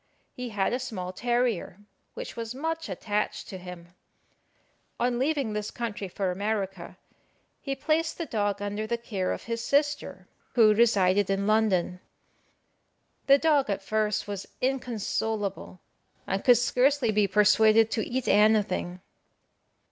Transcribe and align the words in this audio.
He 0.33 0.49
had 0.49 0.73
a 0.73 0.79
small 0.79 1.13
terrier, 1.13 1.77
which 2.15 2.35
was 2.35 2.55
much 2.55 2.89
attached 2.89 3.47
to 3.49 3.59
him. 3.59 3.89
On 4.99 5.19
leaving 5.19 5.53
this 5.53 5.69
country 5.69 6.07
for 6.07 6.31
America, 6.31 6.97
he 7.61 7.75
placed 7.75 8.17
the 8.17 8.25
dog 8.25 8.63
under 8.63 8.87
the 8.87 8.97
care 8.97 9.31
of 9.31 9.43
his 9.43 9.63
sister, 9.63 10.27
who 10.55 10.73
resided 10.73 11.29
in 11.29 11.45
London. 11.45 11.99
The 13.27 13.37
dog 13.37 13.69
at 13.69 13.83
first 13.83 14.27
was 14.27 14.47
inconsolable, 14.59 15.81
and 16.25 16.43
could 16.43 16.57
scarcely 16.57 17.11
be 17.11 17.27
persuaded 17.27 17.91
to 17.91 18.03
eat 18.03 18.27
anything. 18.27 19.01